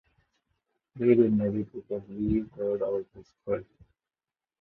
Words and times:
We'll 0.97 1.29
maybe 1.29 1.63
put 1.65 1.85
a 1.91 1.99
wee 2.09 2.41
word 2.57 2.81
out 2.81 3.05
for 3.45 3.57
her. 3.57 3.63